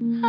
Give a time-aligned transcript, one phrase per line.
[0.00, 0.27] Ah.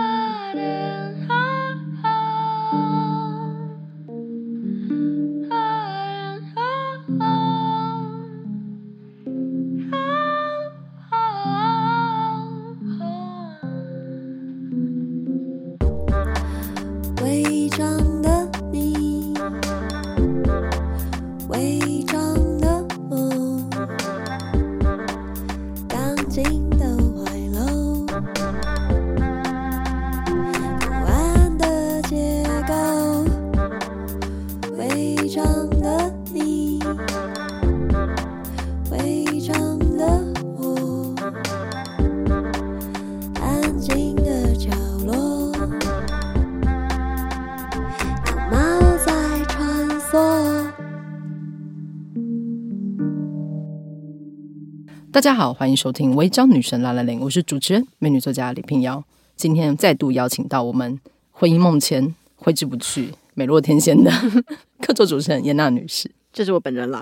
[55.19, 59.03] 大家好，欢迎收听《违章女神拉拉链》，我是主持人美女作家李平瑶。
[59.35, 60.97] 今天再度邀请到我们
[61.33, 64.09] 婚姻梦前挥之不去、美若天仙的
[64.79, 67.01] 客座主持人严娜女士，这是我本人啦。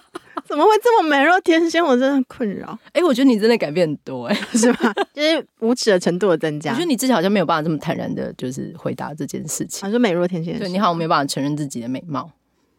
[0.48, 1.84] 怎么会这么美若天仙？
[1.84, 2.78] 我真的困扰。
[2.94, 4.90] 哎，我觉得你真的改变很多，哎，是吧？
[5.12, 6.70] 就是无耻的程度的增加。
[6.70, 9.86] 我觉得你之前好像没有办法这么坦然的，就是回答这件事情。
[9.86, 12.30] 我说美若天仙，对你好，我没有办法承认自己的美貌。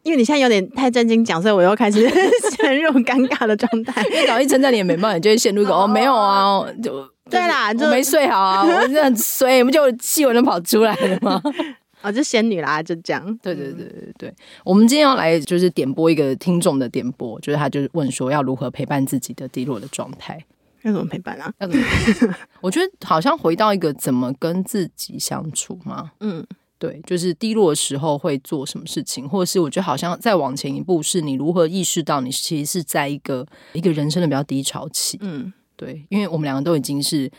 [0.02, 2.08] 因为你现在有点太震惊讲，所以我又开始
[2.56, 4.02] 陷入尴尬的状态。
[4.04, 11.40] 因为搞一称赞你的美貌，你就会陷入一个哦，哦没有啊，就对啦，就没睡好啊，我真的很衰，不就气温都跑出来了嘛？
[12.02, 13.22] 哦，就仙女啦，就这样。
[13.42, 14.34] 对对对对对，
[14.64, 20.42] 我们今天要来就是点播一个听众的点播，就是他就是问说要如何陪伴自己的低落的状态，
[20.82, 21.52] 要怎么陪伴啊？
[21.58, 22.34] 要怎么陪伴？
[22.62, 26.44] 我觉得好像回到一个怎么跟自己相处嘛，嗯。
[26.80, 35.18] 对，就是低落的时候会做什么事情，或者是我觉得好像再往前一步，是你如何意识到你其实是在一个一个人生的比较低潮期。
[35.20, 37.30] 嗯，对，因为我们两个都已经是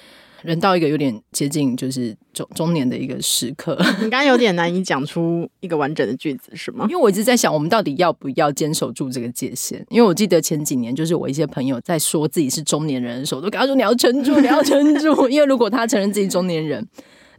[0.44, 3.76] 人到一个有点接近就是中中年的一个时刻。
[3.98, 6.86] 你刚刚有点难以讲出一个完整的句子，是吗？
[6.88, 9.84] 因为我一直在想，我们到底要不要坚守住这个界限？
[9.90, 16.88] 因为我记得前几年，就是我一些朋友在说自己是中年人的时候，都跟他说你要撑住，你要撑住，因为如果他承认自己中年人。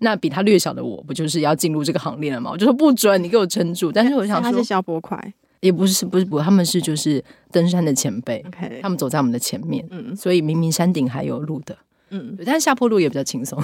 [0.02, 2.50] 那比他略小的我不就是要进入这个行列了吗？
[2.50, 3.92] 我就说不准，你给我撑住。
[3.92, 8.80] 但是我想说，他是消波块，也不是，不是不，他们是就是登山的前辈，Okay.
[8.82, 11.76] 他们走在我们的前面，嗯，所以明明山顶还有路的，
[12.10, 13.56] 嗯，但是下坡路也比较轻松。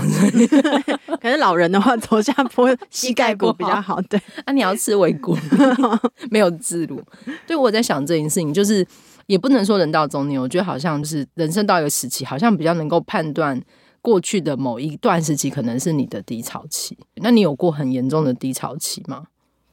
[1.21, 4.01] 可是老人的话，走下坡膝盖骨比较好。
[4.03, 5.37] 对，那、 啊、你要吃尾骨，
[6.31, 7.03] 没有自如。
[7.49, 8.87] 对，我在想这件事情，就是
[9.27, 13.61] 也不能说人到中年，我觉得好像就是人生到一个时期，好像比较能够判断。
[14.09, 19.27] 过去的某一段时期可能是你的低潮期，那你有过很严重的低潮期吗？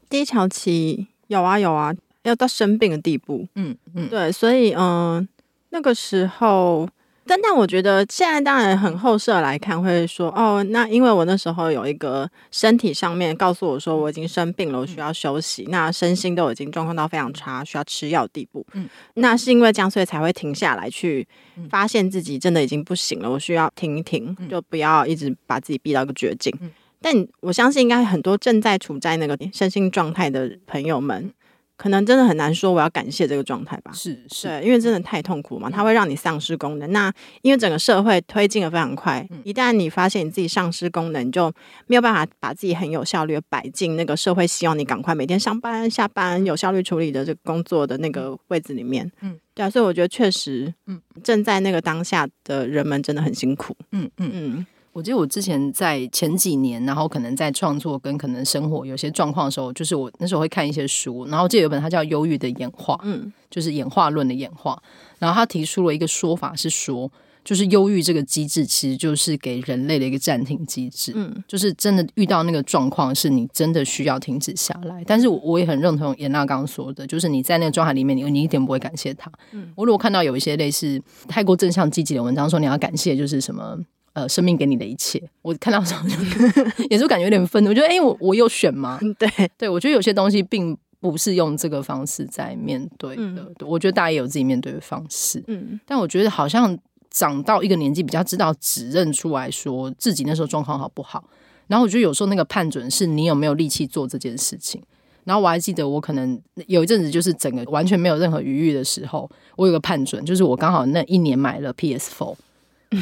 [0.09, 3.47] 低潮期有啊有啊，要到生病的地步。
[3.55, 5.27] 嗯嗯，对，所以嗯、呃，
[5.69, 6.89] 那个时候。
[7.27, 18.65] 但但我觉得现在当然很后设来看，会说哦，那因为我那时候有一个身体上面告诉我说我已经生病了，我需要休息，那身心都已经状况到非常差，需要吃药的地步。
[18.73, 21.27] 嗯，那是因为这样，所以才会停下来去
[21.69, 26.53] 发现自己真的已经不行了，我需要停一停，就不要一直把自己逼到一个绝境。
[27.01, 31.33] 但我相信，应该很多正在处在那个身心状态的朋友们。
[31.77, 33.91] 可能真的很难说，我要感谢这个状态吧。
[33.93, 36.89] 是是，对，因为真的太痛苦嘛，它会让你丧失功能。
[36.91, 41.51] 那因为整个社会推进的非常快，一旦你发现你自己丧失功能，就
[41.87, 49.11] 没有办法把自己很有效率的摆进那个社会希望你赶快每天上班下班有效率处理的这个工作的那个位置里面。
[49.21, 53.75] 嗯，对啊，所以我觉得确实，嗯，正在那个当下的人们真的很辛苦。
[53.91, 54.65] 嗯嗯嗯。
[54.95, 64.81] 我记得我之前在前几年，然后可能在创作跟可能生活有些状况的时候，就是我那时候会看一些书，然后记得有本它叫《忧郁的演化》，嗯，就是演化论的演化。
[65.19, 67.11] 然后他提出了一个说法是说，
[67.43, 75.03] 就是忧郁这个机制其实就是给人类的一个暂停机制，嗯，就是真的遇到那个状况是你真的需要停止下来。
[75.05, 79.29] 但是我我也很认同严娜刚刚说的，就是你在那个状态里面，你你一点不会感谢他。
[79.51, 83.77] 嗯，我如果看到有一些类似太过正向积极的文章，说你要感谢就是什么。
[84.15, 86.15] 呃，生命给你的一切，我看到时候就
[86.89, 87.71] 也是感觉有点愤怒。
[87.71, 88.97] 我觉得，哎、欸，我我有选吗？
[89.19, 93.21] 对对，我觉得有些东西并不是用这个方式在面对的。
[93.21, 95.43] 嗯、我觉得大家也有自己面对的方式。
[95.47, 96.77] 嗯，但我觉得好像
[97.11, 101.21] 长到一个年纪，比较知道指认出来说自己那时候状况好不好。
[101.67, 104.81] 然后我觉得有时候那个判准是你有没有力气做这件事情。
[105.25, 112.33] 然后我还记得，我可能有一阵子就是整个完全没有任何余裕的时候，我有个判准，就是我刚好那一年买了 PS4。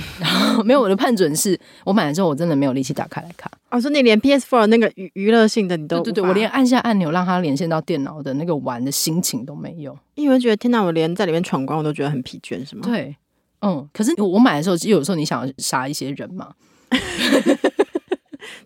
[0.19, 3.51] 然后没有，我的判准是我买了之后，我真的没有力气打开来看。
[3.69, 9.98] 哦说、哦、你连 PS4 那个娱娱乐性的你都对对对，我连按下按钮让它连线到电脑的那个玩的心情都没有。
[10.16, 12.81] 因为觉得天哪，我连在里面闯关我都觉得很疲倦，是吗？
[12.84, 13.16] 对，
[13.62, 13.88] 嗯。
[13.92, 16.54] 可是我买的时候，其实有时候你想要杀一些人嘛，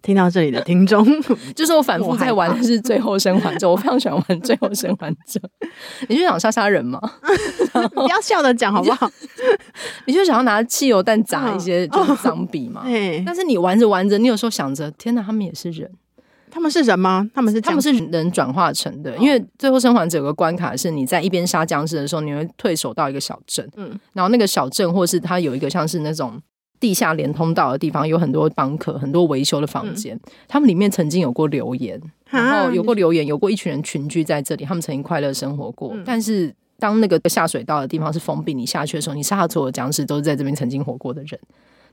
[0.02, 1.06] 听到这里的听众，
[1.56, 5.40] 就是我反复在玩的是《最后生还者》， 我非常喜欢玩《最后生还者》。
[6.10, 7.00] 你就想杀杀人吗？
[7.94, 9.10] 不要笑着讲好不好？
[10.06, 12.84] 你就想要拿汽油弹砸一些就是脏笔嘛？
[13.26, 15.90] 但是你玩着玩着，你有时候想着，天哪，他们也是人。
[16.50, 17.30] 他们是人吗？
[17.36, 19.16] 他们是他们是人转化成的。
[19.18, 26.42] 因为最后生还者有个关卡是，你在一边杀僵尸的时候，你会退守到一个小镇，嗯，然后那个小镇或是它有一个像是那种
[26.80, 35.92] 地下连通道的地方，有很多房客，很多维修的房间，嗯、他们里面曾经有过留言，然后有过留言，有过一群人群居在这里，他们曾经快乐生活过。
[35.94, 41.40] 嗯、但是当那个下水道的地方是封闭，你下去的时候，你杀的所有僵尸都是在这边曾经活过的人。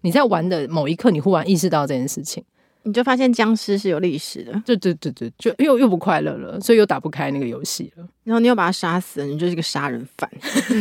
[0.03, 2.45] 你在玩的某一刻，你忽然意识到这件事情。
[2.85, 8.07] 你就发现僵尸是有历史的，对对对对，就又又不快乐了，所以又打不开那个游戏了。
[8.23, 10.31] 然后你又把他杀死了，你就是个杀人犯，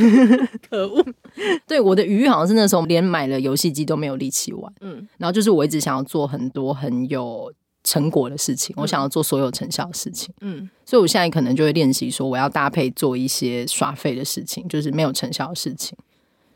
[0.70, 1.06] 可恶！
[1.66, 7.52] 对，我的鱼好像是那时候连买了游戏机都没有力气玩，嗯，然后就是我一直想要做很多很有
[7.84, 15.98] 成果的事情，嗯、我想要做所有成效的事情，嗯，所以我现在可能就会练习说，我要搭配做一些耍废的事情，就是没有成效的事情。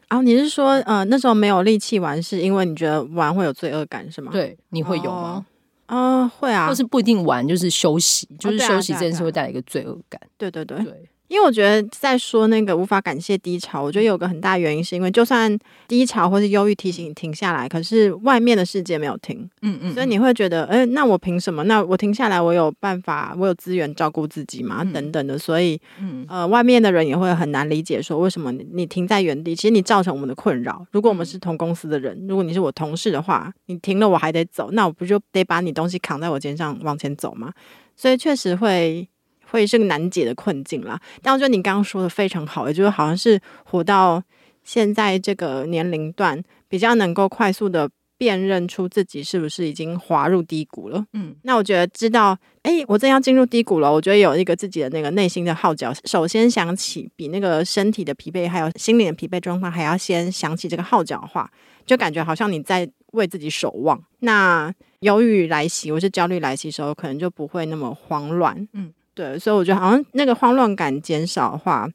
[0.07, 4.31] 啊，你是说，呃，那时候没有力气玩，是因为你觉得玩会有罪恶感，是吗？
[4.31, 5.45] 对，你会有吗？
[5.87, 10.19] 啊、哦呃，会啊，或是不一定玩，就是休息，就是休息这件事会带来一个罪恶感。
[10.37, 10.77] 对对对。
[10.83, 15.57] 对因为我觉得在说那个无法感谢低潮，我觉得有个很大原因是因为，就算
[15.87, 21.63] 低潮或是忧郁提醒你停下来，可是外面的世界没有停，嗯嗯，所以你会觉得，哎，那我凭什么？
[21.65, 24.83] 那我停下来，我有办法，我有资源照顾自己吗？
[24.93, 29.55] 等等的，所以，嗯呃，外面的人也会很难理解，说为什么你停在原地？
[29.55, 30.85] 其实你造成我们的困扰。
[30.91, 37.51] 如果我们是同公司的人，如果你是我同事的话，你停了我还得走，那我不就得把你东西扛在我肩上往前走吗？
[37.95, 39.09] 所以确实会。
[39.49, 44.21] 会是个难解的困境啦，但我觉得你刚刚说的非常好，也就是好像是活到
[44.63, 51.05] 现在这个年龄段，比较能够快速的辨认出自己是不是已经滑入低谷了。
[51.13, 61.49] 嗯，那我觉得知道，哎，我正要进入低谷了，我觉得有一个自己的那个内心的号角，首先想起比那个身体的疲惫还有心理的疲惫状况还要先想起这个号角的话，
[61.85, 64.03] 就感觉好像你在为自己守望。
[64.19, 68.67] 那忧郁来袭或是焦虑来袭的时候，可能就不会那么慌乱。
[68.73, 68.91] 嗯。
[69.17, 71.89] 对，所以我觉得好像那个慌乱感减少的话，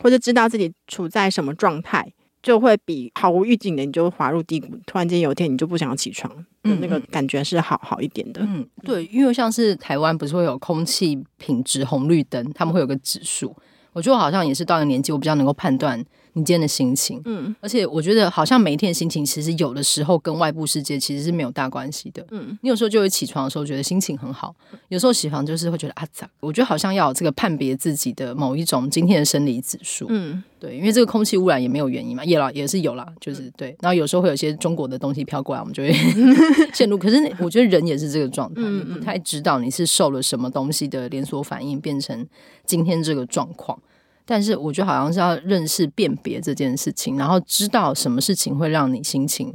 [0.00, 2.12] 或者知道自己处在什么状态，
[2.42, 6.30] 就会比毫无预警的你就滑入低谷，突然间有一天你就不想要起床，
[6.64, 8.42] 嗯，那个感觉是好好一点的。
[8.42, 13.56] 嗯，对，因为像是台湾不是会有空气品质红绿灯，他们会有个指数，
[13.94, 16.04] 我觉得我好像也是到了年纪，我比较能够判断。
[16.36, 24.54] 你今天的心情，嗯，而且我觉得好像每一天的心情，其实有的时候跟外部世界其实是没有大关系的，嗯，你有时候就会起床的时候觉得心情很好，
[24.88, 35.90] 有时候起床就是会觉得啊咋，我觉得好像要有这个判别自己的某一种今天的生理指数，嗯，对，因为这个空气污染也没有原因嘛，也 啦也是有啦，就是对，然后有时候会有一些中国的东西飘过来，我们就会
[36.74, 42.26] 陷入，可是我觉得人也是这个状态，你不太知道你是受了什么东西的连锁反应，变成
[42.66, 43.80] 今天这个状况。
[44.28, 49.54] 但是我觉得好像是要认识辨别这件事情，然后知道什么事情会让你心情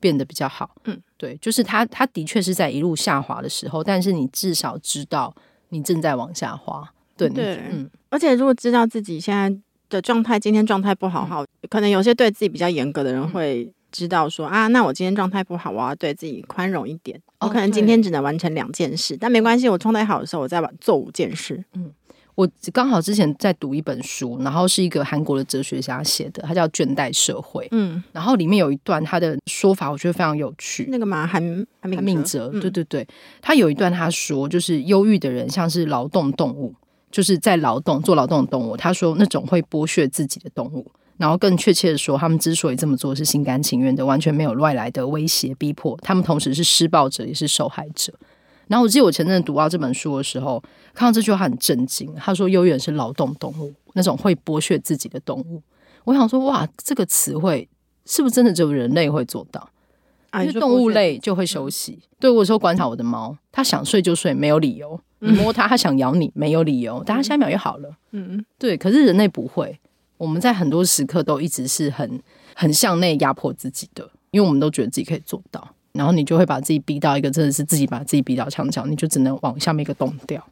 [0.00, 0.74] 变得比较好。
[0.86, 5.34] 嗯，对，就是他，他的确是在一路下滑的时候，但是你至少知道
[5.68, 6.82] 你正在往下滑。
[7.16, 7.88] 对，对，嗯。
[8.08, 9.54] 而且如果知道自己现在
[9.90, 17.20] 的状态，今天状态不好，好，可能有些对自己比较严格的人会知道说啊，那我今天状态不好，我要对自己宽容一点。
[17.40, 21.62] 我可能今天只能完成两件事，但没关系，我状态好的时候，我再做五件事。
[21.74, 21.92] 嗯。
[22.36, 27.64] 我刚好之前在读一本书，然后是一个韩国的哲学家写的，他叫《倦怠社会》。
[27.72, 30.86] 嗯，然后里面有一段他的说法，我觉得非常有趣。
[30.90, 33.08] 那个嘛，韩韩敏哲，对对对，
[33.40, 36.74] 他有一段他说，就是忧郁的人像是劳动动物，
[37.10, 38.76] 就是在劳动做劳动的动物。
[38.76, 48.12] 他说那种会剥削自己的动物，然后更确切的说，他们之所以这么做是心甘情愿的，完全没有外来的威胁逼迫，他们同时是施暴者也是受害者。
[48.68, 52.12] 然后我记得我前阵子读到这本书的时候，看到这句话很震惊。
[52.16, 55.62] 他说：“悠远是劳动动物，那种会剥削自己的动物。”
[56.04, 57.68] 我想说：“哇，这个词汇
[58.04, 59.70] 是不是真的只有人类会做到？
[60.30, 61.92] 啊、因为动物类就会休息。
[62.02, 65.00] 嗯、对我说，观察我的猫，它想睡就睡，没有理由。
[65.20, 67.96] 你摸它，它想咬你，没有理由，但它下一秒又好了。
[68.10, 68.76] 嗯，对。
[68.76, 69.78] 可是人类不会，
[70.18, 72.20] 我们在很多时刻都一直是很
[72.54, 80.42] 很向内压迫自己的，因为我们都觉得自己可以做到。”然后你就会把自己逼到一个真的是自己把自己逼到墙角，你就只能往下面一个洞掉。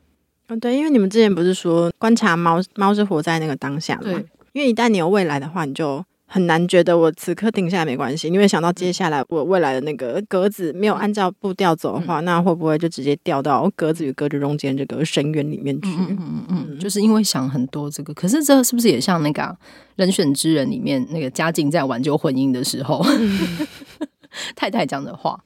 [0.48, 4.18] 嗯、哦，对，因为你们之前不是说观察猫，猫是活在那个当下的吗？
[4.18, 8.28] 对，因为一旦你有未来的话，你就很难觉得我此刻停下来没关系。
[8.28, 15.88] 因为想到接下来我未来的那个格子没有按照步调走的话，嗯、那会不会就直接掉到格子与格子中间这个深渊里面去？
[15.88, 19.56] 嗯嗯嗯，嗯，就是因为想很多这个，可是这是不是也像那个、啊、
[19.96, 23.04] 人选之人里面那个家境在挽救婚姻的时候？
[24.34, 25.38] 嗯 太太讲的话，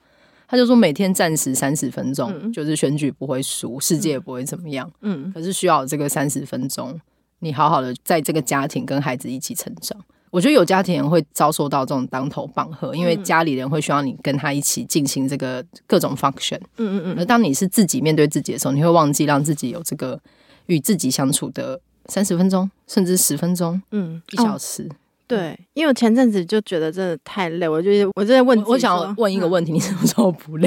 [0.47, 4.91] 他就说每天暂时三十分钟，嗯、就是选举不会输，世界也不会怎么样。
[5.03, 6.99] 嗯，可是需要这个三十分钟，
[7.41, 9.99] 你好好的在这个家庭跟孩子一起成长。
[10.31, 16.59] 我觉得有家庭人会遭受到这种当头棒喝，因为家里人会需要你跟他一起进行这个各种 function。
[16.77, 17.19] 嗯嗯嗯。
[17.19, 20.21] 而当你是自己面对自己的时候，你会忘记让自己有这个
[20.67, 24.87] 与自己相处的三十分钟，甚至十分钟，嗯，一小时。
[24.91, 24.97] 哦
[25.29, 30.67] 对，因为我前阵子就觉得真的太累，我就我就在问，我想问一个问题：嗯、你什么时候不 累？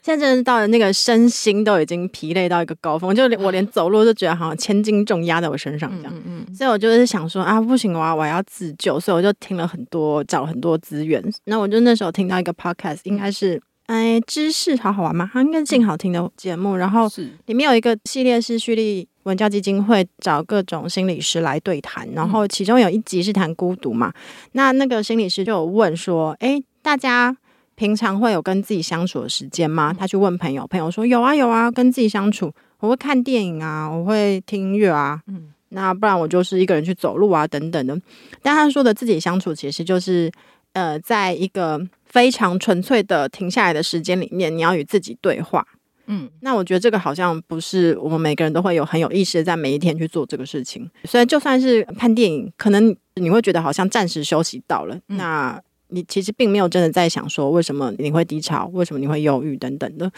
[0.00, 6.12] 现在真的是到了那个身心都已经疲累到一个高峰，就我连走路都觉得好像千斤重压在我身上这样。
[6.14, 11.20] 嗯，嗯，嗯，所以我就是想说啊，不行，我要我要自救，所以我就听了很多，找了很多资源。
[11.46, 15.28] 那我就那时候听到一个 podcast，应该是哎，知识好好玩吗？
[15.32, 17.08] 它应该是静好听的节目，然后
[17.46, 24.12] 里面有一个系列是蓄力文教基金会找各种心理师来对谈，然后其中有一集是谈孤独嘛。
[24.52, 27.36] 那那个心理师就有问说：“诶，大家
[27.74, 38.00] 平常会有跟自己相处的时间吗？”他去问朋友，朋友说：“有啊，有啊，跟自己相处，我会看电影啊，我会听音乐啊，嗯，那不然我就是一个人去走路啊，等等的。”
[38.42, 40.30] 但他说的自己相处，其实就是
[40.72, 45.66] 呃，在一个非常纯粹的停下来的时间里面，你要与自己对话。
[46.06, 50.88] 嗯，那我觉得这个好像不是我们每个人都会有很有意识的在每一天去做这个事情。
[51.04, 60.10] 所以就算是看电影，可能你会觉得好像暂时休息到了，嗯、那你其实并没有真的在想说为什么你会低潮，为什么你会忧郁等等的。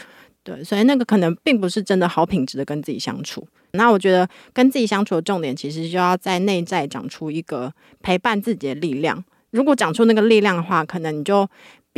[0.43, 3.47] 对，所以那个可能并不是真的好品质的跟自己相处。
[3.71, 9.23] 那我觉得跟自己相处的重点，其实就要在内在长出一个陪伴自己的力量。
[9.51, 11.49] 如果长出那个力量的话，可能你就。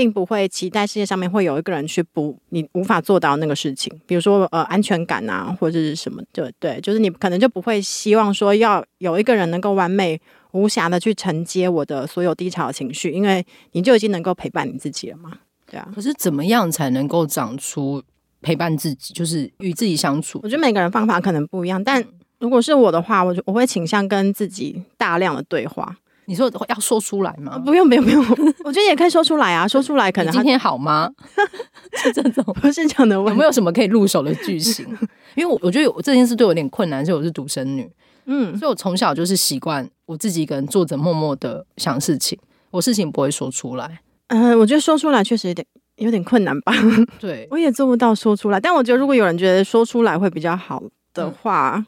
[0.01, 10.19] 并不会期待世界上面会有一个人去补你无法做到那个事情，比如说呃安全感啊，或者是什么，对对，就是你可能就不会希望说要有一个人能够完美
[10.53, 15.37] 无瑕的去承接我的所有低潮的情绪，因为你就已经能够陪伴你自己了嘛，
[15.69, 15.87] 对啊。
[15.93, 18.01] 可是怎么样才能够长出
[18.41, 20.39] 陪伴自己，就是与自己相处？
[20.41, 22.03] 我觉得每个人方法可能不一样，但
[22.39, 25.95] 如果是我的话，我就我会倾向跟自己大量的对话。
[26.31, 27.59] 你说要说出来吗？
[27.59, 28.23] 不用不用不用，
[28.63, 31.11] 我觉得也可以说出来啊，说出来可能今天好吗？
[32.01, 33.31] 是这种不是这样的问题。
[33.31, 34.87] 有没有什么可以入手的剧情？
[35.35, 37.91] 因为我我觉得有这件事对我有点困难，所以我是独生女，
[38.27, 43.99] 嗯，所以我从小就是习惯我自己一个人坐着默默的想事情，我事情不会说出来。
[44.27, 46.71] 嗯、呃，我觉得说出来确实有点有点困难吧。
[47.19, 50.81] 对，我也做不到说出来，但我觉得如果有人觉得说出来会比较好
[51.13, 51.75] 的话。
[51.77, 51.85] 嗯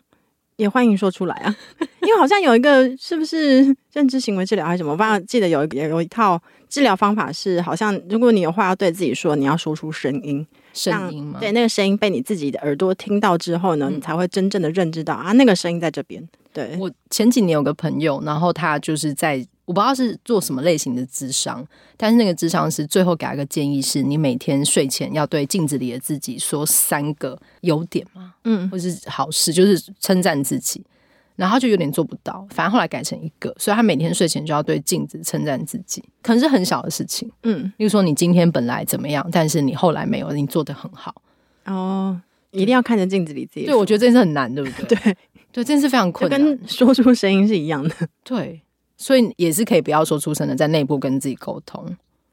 [0.57, 1.55] 也欢迎说出来啊，
[2.01, 4.91] 因为好像有一个是不是认知行为治疗还是什么？
[4.91, 11.39] 我不知道记得有一有一套治疗方法是，好像如果你有话要对自己说，你要说出声音，声音吗？
[11.39, 16.27] 对，那个声音被你自己的耳朵听到之后呢，嗯、你才会真正的认知到啊，那个声音在这边。
[16.53, 19.45] 对，我前几年有个朋友，然后他就是在。
[19.65, 21.65] 我不知道是做什么类型的智商，
[21.97, 30.83] 但是那个智商是最后给他一个建议是：你每天睡前要对镜子里的自己说三个优点嘛，嗯，或是好事，就是称赞自己。
[31.35, 41.23] 然后就有点做不到，反正后来改成一个，所以他每天睡前就要对镜子称赞自己，可能是很小的事情，嗯，例如说你今天本来怎么样，但是你后来没有，你做的很好
[41.65, 43.65] 哦，一定要看着镜子里自己。
[43.65, 44.85] 对，我觉得这件事很难，对不对？
[44.95, 45.17] 对，对，
[45.53, 48.61] 这件事非常困难，跟说出声音是一样的，对。
[49.03, 51.85] 所以也是可以不要说出声的，在内部跟自己沟通，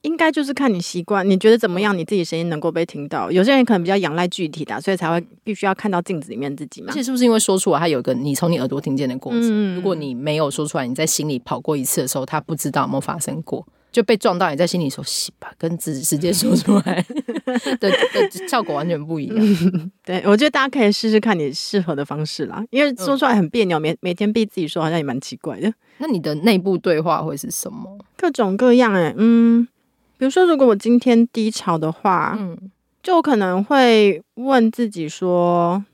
[0.03, 3.31] 应该就是看你习惯，你觉得怎么样，你自己声音能够被听到。
[3.33, 6.93] 有些人可能比较仰赖具体的，所以才会必须要看到镜子里面自己嘛。
[6.93, 9.43] 而且是不是因为说出来，它有一个你从你耳朵听见的过程？
[9.43, 17.05] 嗯、如果你没有说出来，你在心里跑过一次的时候，他不知道有没有发生过，就被撞到，你在心里说“洗吧”，跟直直接说出来
[17.81, 19.37] 的的效果完全不一样。
[19.39, 25.73] 嗯、 对，我觉得大家可以试试看你适合的方式啦，因为说出来很别扭，每每天逼自己说，好像也蛮奇怪的。
[25.99, 27.99] 那你的内部对话会是什么？
[28.17, 29.67] 各种各样哎、欸，嗯，
[30.17, 32.71] 比如说，如果我今天低潮的话，嗯，
[33.03, 35.85] 就可能会问自己说，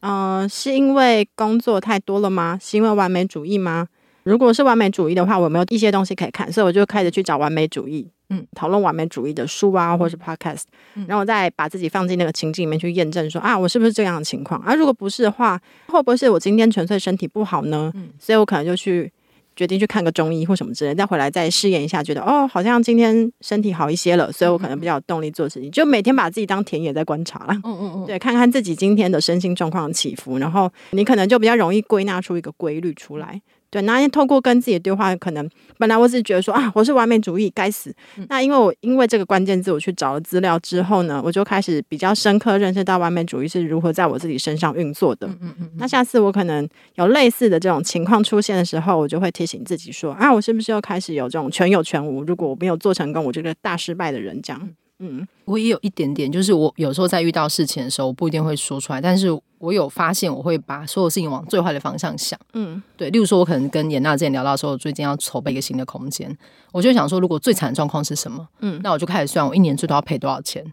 [0.00, 2.58] 嗯、呃，是因为工作太多了吗？
[2.60, 3.88] 是因为完美主义吗？
[4.30, 6.50] 如果是完美主义的话，我有没有一些东西可以看？
[6.52, 10.62] 所以我就开始去找完美主义，嗯，讨论完美主义的书啊，或是 podcast，、
[10.94, 14.60] 嗯、然后我再把自己放进那个情境里面去验证说，啊，我是不是这样的情况？
[14.62, 17.90] 啊、如果不是的话，会不会是我今天纯粹身体不好呢？
[17.94, 19.12] 嗯，所以我可能就去。
[19.56, 25.70] 决定去看个中医或什么之类，再回来再试验一下，觉得哦，好像今天身体好一些了，所以我可能比较有动力做事情。
[25.70, 33.38] 就每天把自己当田野在观察了，嗯嗯嗯，对，看看自己今天的身心状况的起伏，然后你可能就比较容易归纳出一个规律出来。
[33.70, 35.48] 对，那透过跟自己的对话，可能
[35.78, 37.94] 本来我只是觉得说啊，我是完美主义，该死。
[38.16, 45.26] 嗯、那因为我因为这个关键字，我去找了资料之后呢，我就开始比较深刻认识到完美主义是如何在我自己身上运作的。
[45.28, 45.70] 嗯嗯嗯。
[45.78, 52.24] 那下次我可能有类似的这种情况出现的时候，我就会提醒自己说啊，我是不是又开始有这种全有全无？
[52.24, 54.70] 如果我没有做成功，我这个大失败的人这样。
[55.02, 59.28] 嗯，我也有一点点，就是我有时候在遇到事情的时候，我不一定会说出来，但是
[59.58, 62.38] 我有发现，我会把所有事情往最坏的方向想。
[62.52, 66.36] 嗯，对，例如说，我可能跟严娜之前聊到说，我，最近要筹备一个新的空间，
[66.70, 68.46] 我就想说，如果最惨的状况是什么？
[68.60, 70.64] 嗯，那我就开始算我一年最多要赔多少钱，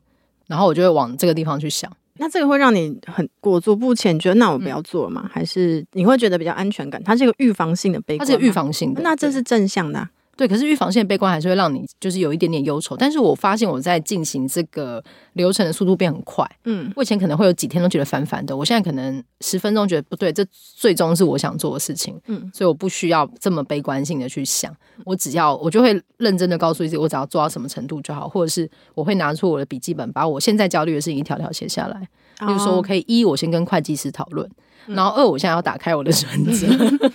[0.48, 1.92] 然后我就会往这个地方去想。
[2.20, 5.22] 那这个会让你很裹足不前，觉得那我不要做了吗？
[5.26, 7.02] 嗯、还是你会觉得比较安全感？
[7.04, 10.10] 它是一个预防性的悲观，它是预防性的，那这是正向的、啊。
[10.38, 12.96] 对，可是预防性的悲观还是会让你就是有一点点忧愁。
[12.96, 15.03] 但是我发现我在进行这个
[15.34, 16.48] 流程的速度变很快。
[16.65, 22.17] 嗯，我以前可能会有几天都觉得烦烦的，我现在可能十分钟觉得不对，这最终是我想做的事情。
[22.27, 24.72] 嗯，所以我不需要这么悲观性的去想，
[25.03, 32.08] 我只要我就会认真的告诉自己，我只要做到什么程度就好，或者是我会拿出我的笔记本，把我现在焦虑的事情一条条写下来。
[32.39, 34.50] 比如说，我可以一，我先跟会计师讨论。
[34.88, 36.65] 然后二，我现在要打开我的存折；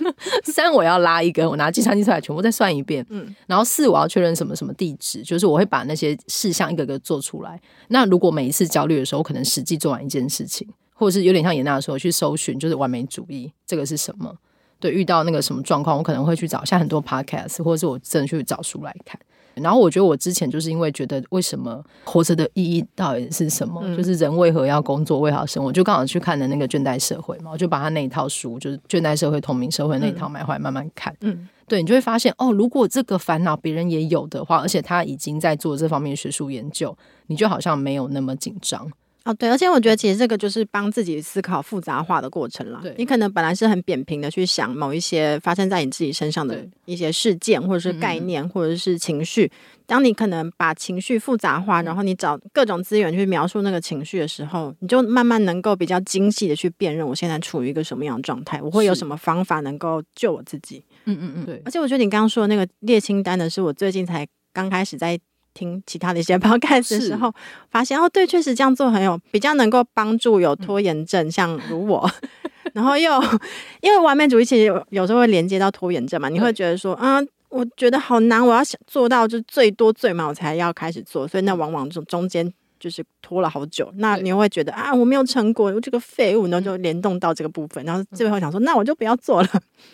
[0.45, 3.07] 三，我要拉一根，我拿计算机出来，全部再算一遍。
[3.09, 7.59] 嗯，然后四，我要确认什么什么地址，就是我会把那些事项一个个做出来。
[7.89, 14.37] 那如果每一次焦虑的时候，我可能实际做完一件事情，或者是有点像颜讷说去搜寻，就是完美主义这个是什么？
[14.79, 19.19] 对，遇到那个什么状况，我可能会去找，像很多 podcast，或者是我真的去找书来看。
[19.55, 23.81] 然后我觉得我之前就是因为觉得为什么活着的意义到底是什么？
[23.85, 25.69] 嗯、就是人为何要工作，为何要生活？
[25.69, 31.15] 我就刚好去看的那个《倦怠社会》嘛，我就把他那一套书，就是《倦怠社会》《同名社会》那一套买回来慢慢看。
[31.21, 38.91] 嗯，对，你就会发现哦，如果这个烦恼别人也有的话，而且他已经在做这方面学术研究，你就好像没有那么紧张。
[39.25, 42.83] 哦，对，而且我觉得其实这个就是帮自己思考复杂化的过程了。
[42.97, 49.51] 你可能本来是很扁平的去想某一些发生在你自己身上的一些事件，或者是概念，或者是情绪。
[49.87, 60.83] 当你可能把情绪复杂化，然后你找各种资源去描述那个情绪的时候，你就慢慢能够比较精细的去辨认我现在处于一个什么样的状态，我会有什么方法能够救我自己。
[61.05, 61.63] 嗯嗯嗯，对。
[61.65, 65.17] 而且我觉得你刚刚说的那个列清单的是我最近才刚开始在。
[65.55, 67.33] 听其他的一些 podcast 的时候，
[67.71, 72.11] 发现哦，对，确实这样做很有比较能够帮助有拖延症，嗯、像如我，
[72.75, 73.11] 然后又
[73.81, 82.53] 因为完美主义其实有有时候会连接到拖延症嘛，你会觉得说啊，我觉得好难，我要想做到就最多最慢我才要开始做，所以那往往中中间。
[82.83, 89.49] 就是拖了好久，那你会觉得啊，我没有成果，我这个废物，然后就联动到这个部分，然后最后想说，那我就不要做了。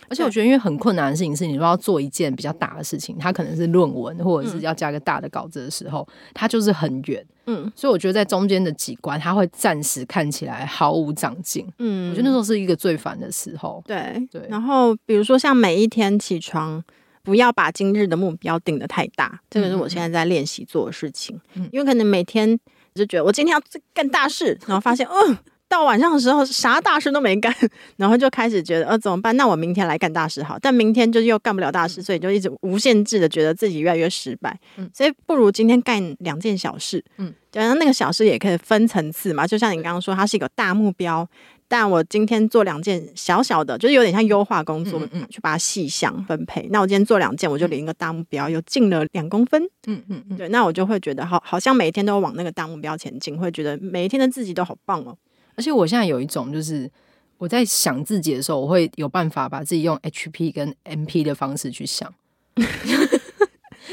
[0.08, 7.22] 而且我觉得，因为很困难的事情是，你如果要做一件比较大的事情，它可能是论文，或者是要加个大的稿子的时候，它就是很远。
[7.44, 11.70] 嗯，所以我觉得在中间的几关，它会暂时看起来毫无长进。
[11.78, 13.84] 嗯，我觉得那时候是一个最烦的时候。
[13.86, 14.46] 对对。
[14.48, 16.82] 然后比如说像每一天起床，
[17.22, 21.38] 不要把今日的目标定得太大，这个是我现在在练习做的事情。
[21.52, 22.58] 嗯，因为可能每天。
[22.98, 23.62] 就觉得我今天要
[23.94, 27.54] 干大事，然后发现，嗯、呃，到晚上的时候啥大事都没干，
[27.96, 29.36] 然后就开始觉得，呃，怎么办？
[29.36, 30.58] 那我明天来干大事好。
[30.60, 34.58] 但明天就又干不了大事，所以就一直无限制的觉得自己越来越失败。
[34.76, 37.04] 嗯，所以不如今天干两件小事。
[37.18, 41.28] 嗯，然后那个小事也可以分层次嘛，就像你刚刚说，它是一个大目标。
[41.68, 46.66] 但我今天做两件小小的，就是有点像优化工作，嗯嗯，去把它细项分配。
[46.70, 49.62] 那我今天做两件，我就领一个大目标，又进了两公分。
[49.86, 55.14] 嗯嗯嗯，对，那我就会觉得好，好像每一天都往那个大目标前进，会觉得每一天的自己都好棒哦。
[55.56, 56.90] 而且我现在有一种，就是
[57.36, 62.12] 我在想自己的时候，我会有办法把自己用 HP 跟 MP 的方式去想。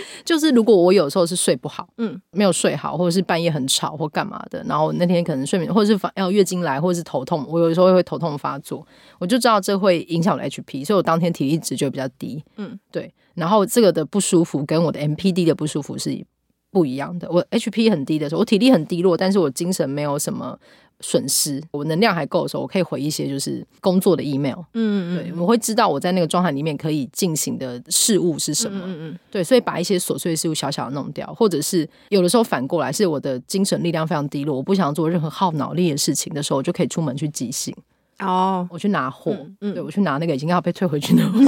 [0.26, 8.86] 就是如果我有时候是睡不好，嗯，没有睡好，或者是半夜很吵或干嘛的，然后那天可能睡眠，或者是要月经来，或者是头痛，我有时候会头痛发作，
[9.20, 13.14] 我就知道这会影响我的 HP，所以我当天体力值就比较低，嗯，对。
[13.34, 16.26] 然后这个的不舒服跟我的 MPD 的不舒服是
[16.76, 17.32] 不一样的。
[17.32, 20.60] 我 HP 很低的时候，我体力很低落，但是我精神没有什么。
[21.02, 24.60] 损失，我能量还够的时候，我可以回一些就是工作的 email。
[24.74, 28.82] 嗯嗯，对，我会知道我在那个状态里面可以进行的事物是什么。
[28.86, 37.76] 嗯嗯，对，所以把一些琐碎的事物小小的弄掉，或者是有的时候反过来是我的精神力量非常低落，我不想做任何耗脑力的事情的时候，我就可以出门去寄信。
[38.20, 41.40] 哦，我去拿货，嗯，嗯，对，我去拿那个已经要被退回去的货，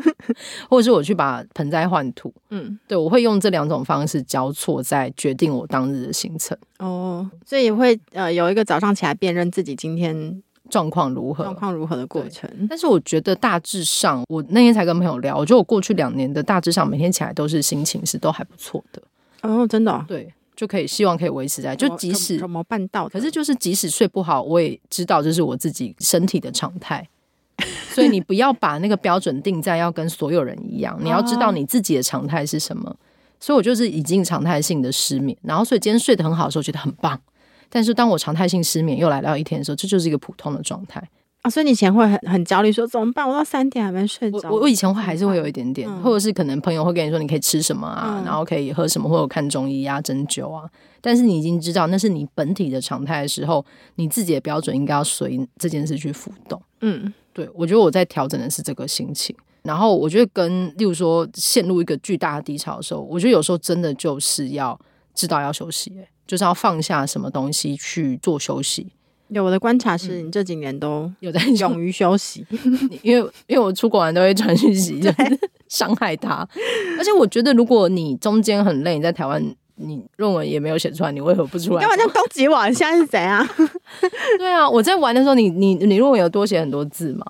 [0.70, 6.56] 或者是我去把盆栽换土，嗯，对，我会用这两种方式交错在决定我当日的行程。
[6.78, 12.50] 哦，所以会呃有一个早上起来辨认自己今天状况如何，状况如何的过程。
[12.68, 19.02] 但是我觉得大致上，我那天才跟朋友聊，我觉得我过去两年的大致上每天起来都是心情是都还不错的。
[19.42, 20.04] 哦，真的哦？
[20.08, 20.32] 对。
[20.56, 23.06] 就可以希望可以维持在，就即使怎么办到？
[23.08, 27.06] 可是就是即使睡不好，我也知道这是我自己身体的常态。
[27.92, 32.94] 所以你不要把那个标准定在要跟所有人一样，你要知道你自己的常态是什么。
[33.38, 37.20] 所以我就是已经常态性的失眠，然后所以今天睡得很好的时候觉得很棒，
[37.68, 41.06] 但是当我常态性失眠又来到一天的时候，这就是一个普通的状态。
[41.46, 43.26] 啊，所以你以前会很很焦虑，说怎么办？
[43.26, 44.50] 我到三点还没睡着。
[44.50, 50.68] 我我以前会还是会有一点点，嗯、或者是可能朋友会跟你说你可以吃什么啊，嗯、然后可以喝什么，或者看中医啊、针灸啊。
[51.00, 56.60] 但是你已经知道那是你本体的常态的时候，你自己的标准应该要随这件事去浮动。
[56.80, 59.36] 嗯，对，我觉得我在调整的是这个心情。
[59.62, 64.76] 然后我觉得跟例如说陷入一个巨大的低潮的时候，我觉得有时候真的就是要
[65.14, 65.92] 知道要休息，
[66.26, 68.88] 就是要放下什么东西去做休息。
[69.28, 72.46] 有我的观察是你这几年都有在勇于休息，
[73.02, 75.12] 因为因为我出国玩都会传讯息， 对
[75.68, 76.46] 伤害他。
[76.98, 79.42] 而且我觉得如果你中间很累，你在台湾
[79.74, 81.80] 你论文也没有写出来，你为何不出来？
[81.80, 82.62] 干嘛这样攻击我？
[82.72, 83.46] 现在是怎样？
[84.38, 87.24] 对啊，我在玩的时候，你你你论文有多写很多字吗？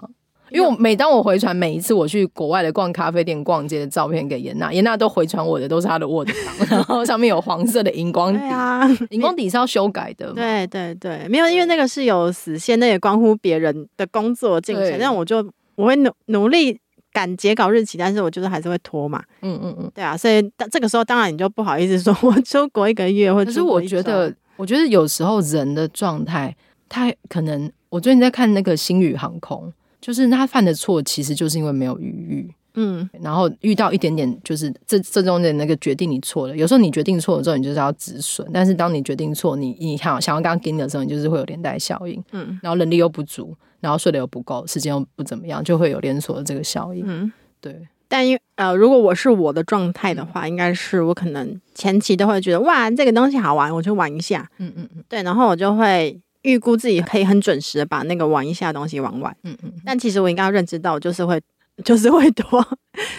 [0.51, 10.33] 因为我每当我回传每一次我去国外的逛咖啡店、逛街的照片给颜娜，颜娜都回传我的都是她的 Word 档，然后上面有黄色的荧光底啊， 荧光底是要修改的。
[10.33, 14.93] 对对对，没有，因为那个是有死线，那也关乎别人的工作进程。
[14.99, 15.39] 那对我就
[15.75, 16.79] 我会努努力
[17.13, 19.23] 赶截稿日期，但是我就是还是会拖嘛。
[19.43, 23.51] 嗯嗯嗯，对啊，所以这个时候当然你就不好意思说我出国一个月或者。
[23.51, 26.55] 可是我觉得，我觉得有时候人的状态，
[26.89, 29.73] 他可能我最近在看那个星宇航空。
[30.01, 36.57] 就是他犯的错，其实就是因为没有余裕，嗯，然后遇到一点点，就是这这中间那个决定你错了。
[36.57, 38.49] 有时候你决定错了之后，你就是要止损。
[38.53, 47.89] 但是当你决定错，你你想想要刚刚给你的时候，你就是会有连带效应，嗯，然后能力又不足，然后睡得又不够，时间又不怎么样，就会有连锁的这个效应，嗯，对。
[48.09, 56.21] 但因呃，如果我是我的状态的话，应该是我可能前期都会觉得哇，这个东西好玩，我就玩一下，嗯嗯嗯，对，然后我就会。
[56.47, 61.41] 预估自己可以很准时的把那个玩一下东西玩完，嗯嗯，但其实我应该要认知到，就是会，
[61.85, 62.45] 就是会多，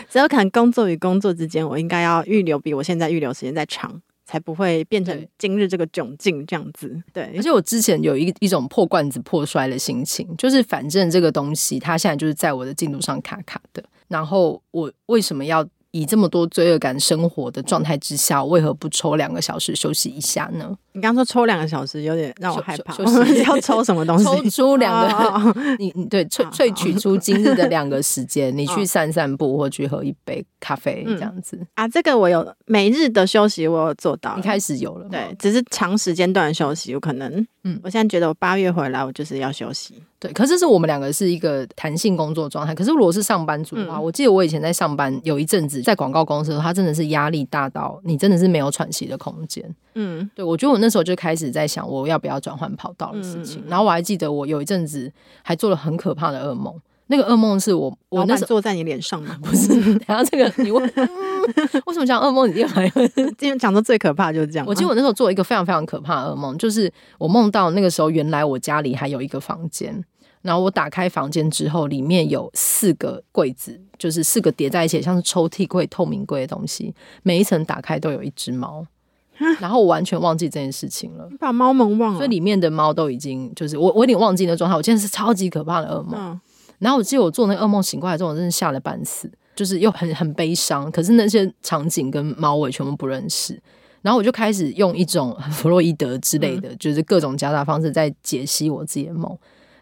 [0.10, 7.04] 只有可能工作与工作之间，我应该要预留比我现在预留时间再长，才不会变成今日这个窘境这样子。
[7.12, 15.68] 对，而且我之前有一一种破罐子破摔的心情，就是反正这个东西它现在就是在我的进度上卡卡的，然后我为什么要？
[15.92, 20.78] 以这么多罪恶感生活的状态之下，为何不抽两个小时休息一下呢？
[20.98, 22.92] 你刚刚说抽两个小时，有点让我害怕。
[22.92, 24.24] 休息 要抽什么东西？
[24.26, 31.88] 抽出两个， 你你对 萃萃取出今日的两个时间，你去散散步或去喝一杯咖啡这样子、嗯、啊。
[31.88, 34.36] 这个我有每日的休息，我有做到。
[34.40, 37.46] 一开始有了，对，只是长时间段休息，有可能。
[37.64, 40.02] 嗯，我现在觉得我八月回来，我就是要休息。
[40.20, 42.74] 对，可是是我们两个是一个弹性工作状态。
[42.74, 49.64] 可是如果是上班族的话，嗯、我记得我以前在上班有一阵子在广告公司他真的是压力大到你真的是没有喘息的空间。
[49.94, 53.62] 嗯，对，我觉得我那时候就开始在想我要不要转换跑道的事情。
[53.62, 55.12] 嗯、然后我还记得我有一阵子
[55.44, 56.74] 还做了很可怕的噩梦。
[57.10, 59.38] 那个噩梦是我，我那时候坐在你脸上吗？
[59.42, 59.72] 不是，
[60.06, 60.84] 然后这个你问，
[61.86, 62.50] 为什么讲噩梦？
[62.50, 62.60] 你
[63.40, 64.68] 因为讲的最可怕就是这样。
[64.68, 70.04] 我记得我那时候做一个非常非常可怕的噩梦，就是我梦到那个时候原来我家里还有一个房间，
[70.42, 78.86] 然后我打开房间之后，里面有四个柜子，就是四个叠在一起，像是抽屉柜、透明柜的东西，每一层打开都有一只猫，
[79.60, 84.76] 然后我完全忘记这件事情了，把猫们忘了，所以里面的猫都已经就是我，我有点忘记那状态。
[84.76, 86.14] 我现在是超级可怕的噩梦。
[86.16, 86.40] 嗯
[86.80, 90.92] 然后我记得我做那个噩梦醒过来之后，我真的吓了半死，就是又很很悲伤。
[90.92, 93.60] 可是那些场景跟猫我也全部不认识。
[94.04, 99.36] 然后我就开始用一种弗洛伊德之类的，嗯、就是各种夹杂方式在解析我自己的梦。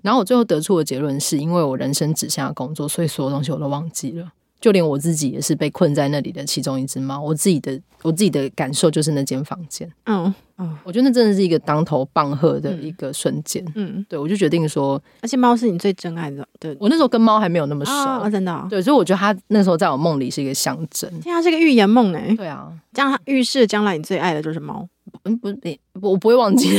[0.04, 4.32] 然后我最后得出的结论是，因为我人生只剩下工作，所以所有东西我都忘记了。
[4.60, 7.22] 就连我自己也是被困在那里的其中一只猫。
[7.22, 9.90] 我自己的我自己的感受就是那间房间。
[10.06, 13.64] 嗯嗯，我觉得那真的是一个当头棒喝的一个瞬间。
[13.76, 16.48] 嗯，对，我就决定说，而且猫是你最珍爱的。
[16.58, 18.66] 对，我那时候跟猫还没有那么熟，哦、真的、哦。
[18.70, 21.12] 对，所以我觉得它那时候在我梦里是一个象征。
[21.26, 22.34] 它是个预言梦哎。
[22.38, 24.88] 对啊，这样预示将来你最爱的就是猫。
[25.24, 26.78] 嗯，不，你我不会忘记。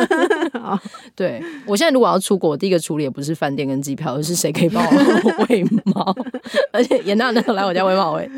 [0.60, 0.78] 好
[1.16, 6.14] 对，我现在如果要出国，第一个处理也不是饭店跟机票，而是谁可以帮我喂猫。
[6.72, 8.30] 而且严娜那时候来我家喂猫，喂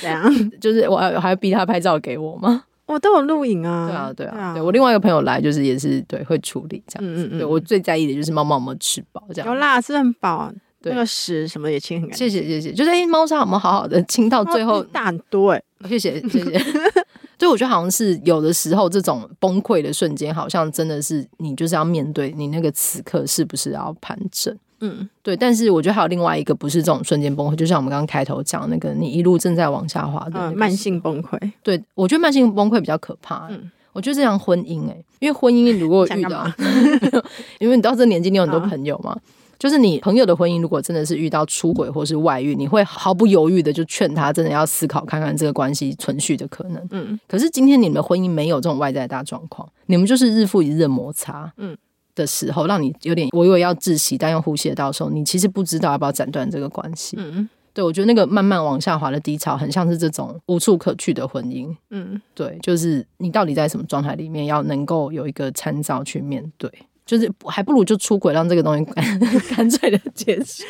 [0.00, 0.50] 怎样？
[0.60, 2.64] 就是我还还要逼他拍照给我吗？
[2.86, 3.86] 我都有录影啊。
[3.88, 7.26] 对啊，对啊，对我另外一个朋友来，就是也是对会处理这样子。
[7.28, 10.52] 对我最在意的就是猫猫有没有吃饱，这样有啦，吃很饱。
[10.88, 12.30] 那个屎什么也清很干净。
[12.30, 15.60] 谢谢谢谢，就是哎，猫砂我们好好的清到最后大很多哎。
[15.88, 16.62] 谢谢谢谢。
[17.38, 24.56] 所以我觉得好像是有的时候，这种崩溃的瞬间，好像真的是你就是要面对你那个此刻是不是要盘整？
[24.80, 25.36] 嗯，对。
[25.36, 31.38] 但是我觉得还有另外一个不是这种瞬间崩溃，就像我们刚刚开头讲那个，你一路正在往下滑的慢性崩溃。
[31.62, 33.46] 对，我觉得慢性崩溃比较可怕。
[33.50, 36.46] 嗯，我觉得这样婚姻哎，因为婚姻如果遇到，
[37.58, 39.18] 因为你到这个年纪，你有很多朋友嘛。
[39.66, 46.86] 就是你朋友的婚姻，如果真的是遇到出轨或是外遇，你会毫不犹豫的就劝他，真的要思考看看这个关系存续的可能。
[46.92, 51.52] 嗯，可是今天你们的婚姻没有这种外在大状况，你们就是日复一日的摩擦。
[51.56, 51.76] 嗯，
[52.14, 57.16] 的时候，让你有点我以为要窒息，但又呼吸得到的时候，你其实不知道要不要斩断这个关系。
[57.18, 61.74] 嗯，对，我觉得那个慢慢往下滑的低潮，很像是这种无处可去的婚姻。
[61.90, 66.70] 嗯，对，就是你到底在什么状态里面，要能够有一个参照去面对，
[67.06, 69.18] 就是还不如就出轨，让这个东西干
[69.56, 70.64] 干脆的结束。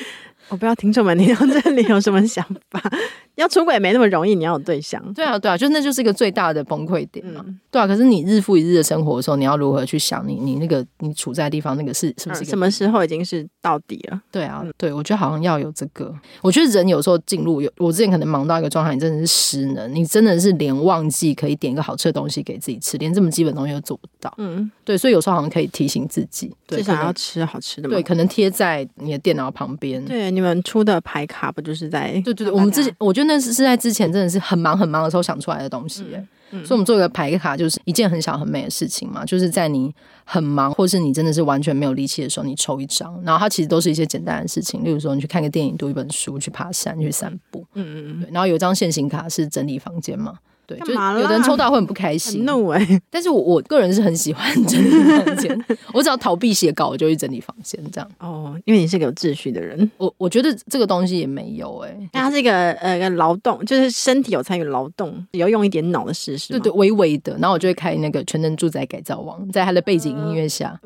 [0.48, 2.82] 我不知道听众们听到这里有什么想法？
[3.36, 5.02] 要出轨没那么容易，你要有对象。
[5.12, 7.44] 对啊，对啊，就那就是一个最大的崩溃点嘛。
[7.46, 14.18] 嗯、对啊，可是你日复一日的生活的时候，你要如何去想你你那个你处在的地方那个是是不是、嗯、什么时候已经是到底了？
[14.30, 16.14] 对啊，对，我觉得好像要有这个。
[16.40, 24.32] 我觉得人有时候进入有，我之前可能忙到一个状态，你真的是失能，你真的是连忘记可以点一个好吃的东西给自己吃，连这么基本东西都做不到。
[24.38, 27.94] 嗯，对，所以有时候好像可以提醒自己，至少要吃好吃的嘛。
[27.94, 30.02] 对，可能贴在你的电脑旁边。
[30.06, 32.12] 对，你们出的牌卡不就是在？
[32.24, 34.06] 对对对，我们之前我觉得那是是在之前。
[34.06, 39.24] 真的是很忙很忙的时候想出来的东西，嗯嗯、所以我们做一个牌卡，就是一件很小很美的事情嘛。
[39.24, 39.92] 就是在你
[40.24, 50.34] 很忙，或是你真的是完全没有力气的时候，你抽一张，然后它其实都是一些简单的事情，例如说你去看个电影、读一本书、去爬山、去散步，嗯嗯嗯，然后有一张限行卡是整理房间嘛。
[50.66, 53.02] 对，就有的人抽到会很不开心，怒哎、欸！
[53.08, 54.90] 但是我我个人是很喜欢整理
[55.22, 58.10] 房间，我只要逃避写稿，我就去整理房间这样。
[58.18, 66.52] 哦，因为你是个有秩序的人，我我觉得这个东西也没有哎、欸，它是一个呃劳动，就是身体有参与劳动，有用一点脑的事实。
[66.52, 70.78] 对对，微微的，然后我就会开那个全能住宅改造网，在它的背景音乐下，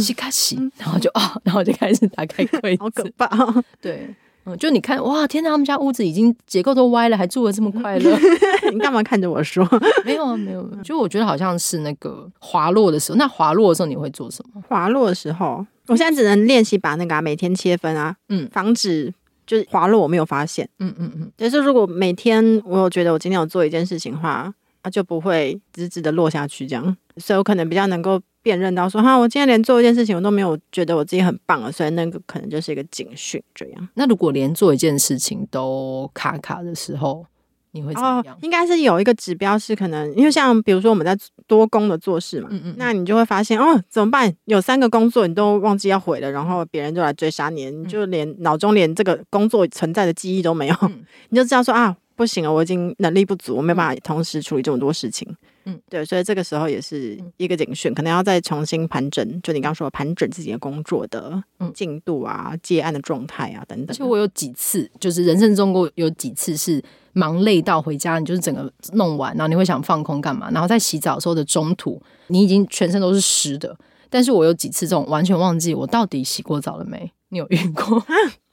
[0.00, 4.08] 西卡西，然后就哦，然后就开始打开柜子， 好可怕、哦， 对。
[4.56, 5.50] 就你看，哇，天哪！
[5.50, 8.18] 他们家屋子已经结构都歪了，还住的这么快乐。
[8.72, 9.66] 你干嘛看着我说？
[10.04, 10.62] 没有啊，没有。
[10.82, 13.16] 就我觉得好像是那个滑落的时候。
[13.16, 14.62] 那滑落的时候你会做什么？
[14.68, 19.12] 滑落的时候，我现在只能练习把那个、啊、每天切分啊，嗯，防止
[19.46, 20.00] 就是滑落。
[20.00, 21.30] 我没有发现，嗯嗯嗯。
[21.36, 26.96] 就是如果每天我有觉得我今天有做一件事情的话，啊，就不会直直的落下去这样。
[27.16, 28.20] 所以我可能比较能够。
[28.40, 33.42] 辨认到说哈，我今天连做一件事情我都没有觉得我自己很棒了，所以那个可能就是一个警讯。
[33.54, 37.26] 这样，那如果连做一件事情都卡卡的时候，
[37.72, 38.34] 你会怎么样？
[38.34, 41.14] 哦，应该是有一个指标是可能，因为像比如说我们在
[41.46, 44.32] 多工的做事嘛，嗯嗯，那你就会发现哦，怎么办？
[44.46, 55.24] 有三个工作你都忘记要回了，然后别人就来追杀你，你就连脑中连这个工作存在的记忆都没有，嗯、你就知道说啊，不行了，我已经能力不足，我没办法同时处理这么多事情。
[55.66, 61.40] 嗯，对，所以这个时候也是一个警讯，可能要再重新盘整，就你刚刚说盘整自己的工作的
[61.72, 63.86] 进度啊、接案的状态啊等等。
[63.88, 70.50] 而且我有几次，就是人生中过有几次是忙累到回家，你就是整个弄完，然后你会想放空干嘛？
[70.50, 73.76] 然后在洗澡的时候的中途，你已经全身都是湿的。
[74.10, 77.12] 但是我有几次这种完全忘记我到底洗过澡了没？
[77.28, 78.02] 你有遇过？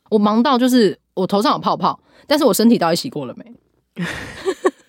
[0.09, 3.53] 我忙到就是我头上有泡泡，但是我身体到底洗过了没？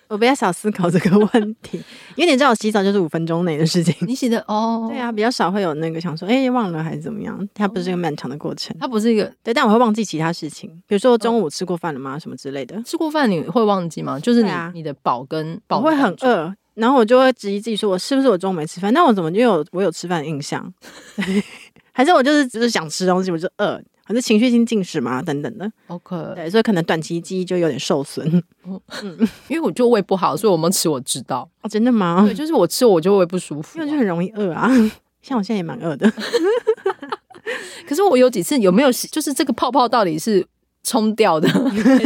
[0.09, 1.77] 我比较少思考这个问题，
[2.15, 3.93] 因为你知道，我洗澡就是五分钟内的事情。
[4.07, 7.37] 你洗的哦，对啊，比较少会有那个想说，哎、欸，忘了还是怎么样？
[7.53, 12.17] 它不是一个漫长的过程，它不是一个对，但我会忘记其他事情，比如说中午吃过饭了吗？
[12.17, 12.81] 什么之类的。
[12.83, 14.17] 吃过饭你会忘记吗？
[14.17, 18.93] 就是你、啊、你的饱跟饱，我会很饿，然后我就会质疑自己，说我是不是我中午没吃饭？
[18.93, 20.73] 那我怎么就有我有吃饭的印象？
[21.91, 23.81] 还是我就是只是想吃东西，我就饿？
[24.07, 28.25] 可是情绪性进食嘛，等等的，OK，对，所以可能短期记忆就有点受损。
[28.65, 28.79] 嗯，
[29.49, 31.49] 因为我就胃不好，所以我们吃我知道。
[31.61, 32.23] 哦，真的吗？
[32.25, 34.69] 对，就是我吃我就胃不舒服，因为就很容易饿啊。
[35.21, 36.09] 像我现在也蛮饿的。
[37.87, 40.47] 可是我有几次有没有，就是这个泡泡到底是？
[40.87, 41.49] 冲掉的，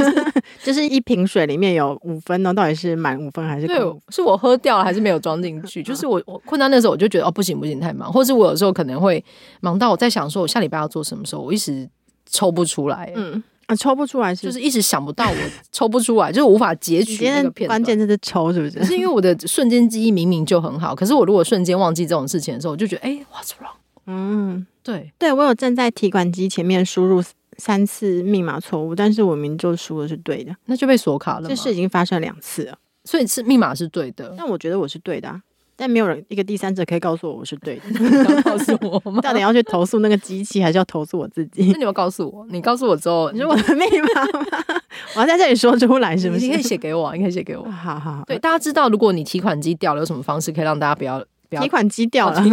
[0.64, 3.68] 就是一瓶水里面有五分呢，到底是满五分还是？
[3.68, 3.78] 对，
[4.10, 5.84] 是我喝掉了还是没有装进去？
[5.84, 9.24] 就是我我困到那时候，我就觉得哦，不行不行，太忙，或是我有时候可能会
[9.60, 11.88] 忙到我在想说，我下礼拜要做什么时候，我一时
[12.26, 13.14] 抽不出来。
[13.16, 15.36] 嗯啊，抽不出来是，就是一直想不到，我
[15.72, 17.80] 抽不出来，就是无法截取那个片段。
[17.80, 18.84] 关键就是抽，是不是？
[18.84, 23.76] 是因为我的瞬间记忆明明就很好，可是我如果瞬间忘记这种事情的时候，我就觉得哎，what's wrong？
[24.08, 27.22] 嗯，对对，我有站在提款机前面输入。
[27.62, 31.48] 三次密码错误，但是我明明就输的是对的，那就被锁卡了。
[31.48, 34.34] 这事已经发生两次了，所以是密码是对的。
[34.36, 35.40] 但我觉得我是对的啊，
[35.76, 37.84] 但没有人一个第三者可以告诉我我是对的。
[37.94, 39.22] 你告诉我吗？
[39.22, 41.70] 到底要去投诉那个机器，还是要投诉我自己？
[41.72, 44.46] 那你要告诉我，你告诉我之后，你说我的密码吗？
[45.16, 46.48] 我要在这里说出来，是不是？
[46.48, 47.70] 你可以写给我，你可以写给我。
[47.70, 52.44] 好好，对，大家知道，如果你提款机掉了，有什么方式可以让大家不要不要提款机掉了？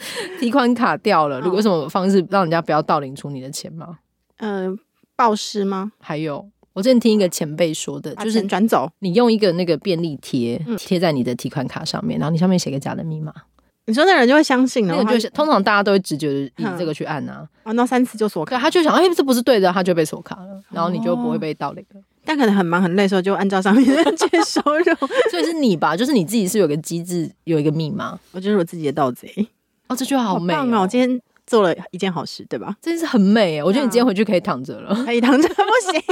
[0.38, 3.98] 提款卡掉了，如果什么方式让人家不要盗领出你的钱吗？
[4.38, 4.78] 嗯、呃，
[5.16, 5.92] 报失吗？
[6.00, 13.32] 还有，我之前听一个前辈说的，就是转走，你用一个那个便利贴贴在你的提款卡上面，嗯、然后你上面写个假的密码，
[13.86, 22.00] 你说那人就会相信了，那个就是通常大家都会直觉以这个去按啊，啊，那三次就锁卡，他就想，哎，这不是对的，他就被锁卡了，然后你就不会被盗领了。
[22.24, 25.96] 但可能很忙很累的时候，就按照上面的 去收入，所以是你吧？
[25.96, 29.48] 就是你自己是有个机制，有一个密码，我就是我自己的盗贼。
[29.88, 30.82] 哦，这句话好美哦！
[30.82, 32.76] 我今天做了一件好事，对吧？
[32.80, 35.54] 真是很美，我觉得你今天回去可以躺着了， 可以躺着不
[35.90, 36.02] 行？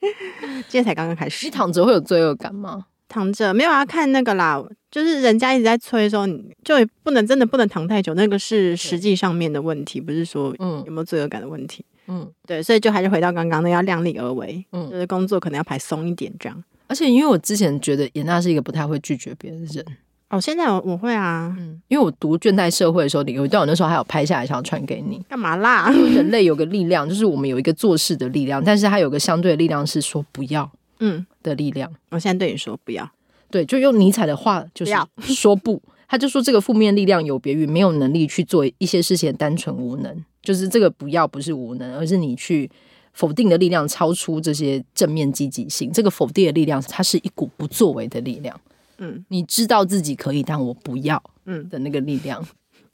[0.00, 2.86] 今天才刚刚开始，你躺着会有罪恶感吗？
[3.08, 11.84] 躺着没有啊，看那个啦，就是人家一直在催的时候，你就不能真的不能躺太久，那个是实际上面的问题，不是说嗯有没有罪恶感的问题。
[12.06, 16.64] 嗯，对，所以就还是回到刚刚那要量力而为，嗯，就是工作可能要排松一点这样。
[16.86, 19.84] 而且因为我之前觉得严娜是一个不太会拒绝别人的人，
[20.30, 25.18] 哦，现在我我会啊，嗯，因为我读《倦怠社会》的时候，有一段我那时候还有拍下来，想要传给你。
[25.28, 25.90] 干嘛啦？
[25.90, 31.90] 人类有个力量，就是我们有一个做事的力量，但是它有个相对的力量是说不要，嗯的力量。
[32.10, 33.10] 我现在对你说不要，
[33.50, 34.92] 对，就用尼采的话，就是
[35.34, 42.70] 说不，不他就说这个负面力量有别于没有能力去做一些事情的单纯无能，就是这个不要不是无能，而是你去。
[43.14, 48.54] 否定的力量超出这些正面积极性，这个否定的力量，它是一股不作为的力量。
[48.98, 52.44] 嗯，你知道自己可以，但我不要，嗯的那个力量，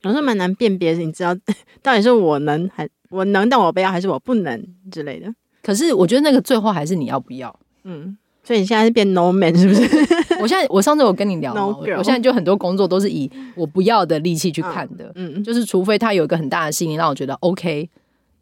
[0.02, 0.92] 有时候蛮难辨别。
[0.92, 1.34] 你知道
[1.82, 5.32] 到底是我能还我能，但我不要，还是我不能之类的。
[5.62, 7.54] 可是我觉得那个最后还是你要不要。
[7.84, 9.82] 嗯，所以你现在是变 no man 是不是？
[10.40, 15.10] 我现在我上次我跟你聊，no 我现在就很多工作都是以我不要的力气去看的。
[15.14, 17.88] 嗯，嗯就是除非他有一个很大的吸引力，让我觉得 OK。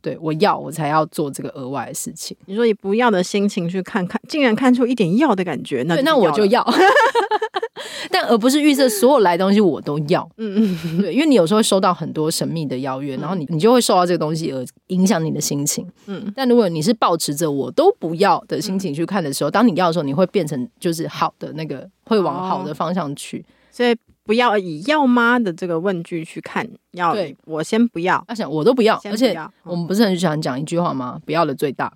[0.02, 2.36] 对，我要我才要做这个额外的事情。
[2.46, 6.62] 你说以不要的心情去看看，竟然看出一点要的感觉，那那我就要。
[8.10, 10.28] 但而不是预设所有来的东西我都要。
[10.36, 15.86] 嗯嗯，对，因为你有时候会收到很多神秘的邀约，嗯、然后你你就会受到这个东西而影响你的心情。
[16.06, 23.38] 嗯，但如果你是抱持着我都不要的心情去看的时候，当你要的时候，你会变成就是好的那个，会往好的方向去。
[23.38, 23.96] 哦、所以。
[24.24, 31.20] 不要以要吗的这个问句去看，要对我先不要，他想我都不要，而且我们不是很喜欢讲一句话吗？
[31.26, 31.92] 不要的最大，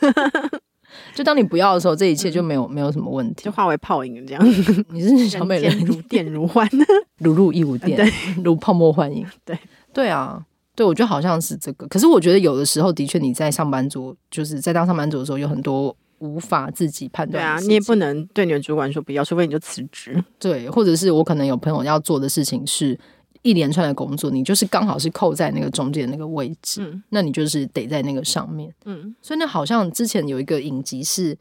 [1.14, 4.46] 就当你不要的时候，这一切就没有、嗯、没有什么问题，就化为泡影这样。
[4.92, 6.68] 你是小美人如电如幻，
[7.18, 8.12] 如入亦无电，对
[8.44, 9.26] 如泡沫幻影。
[9.44, 9.58] 对
[9.92, 11.86] 对啊，对我觉得好像是这个。
[11.88, 15.96] 可是我觉得有的时候的确你在上班族，就是在当上班族的时候有很多。
[16.22, 20.22] 无法自己判断，对啊，你也不能对你的主管说不要，除非你就辞职。
[20.38, 22.96] 对，或者是我可能有朋友要做的事情是
[23.42, 29.14] 一连串的工作，你就是刚好是扣在那个中间那个位置，嗯，那你就是得在那个上面，嗯。
[29.20, 31.36] 所以那好像之前有一个影集是，